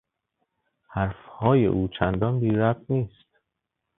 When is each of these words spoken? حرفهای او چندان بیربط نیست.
حرفهای 0.89 1.65
او 1.65 1.87
چندان 1.87 2.39
بیربط 2.39 2.85
نیست. 2.91 3.37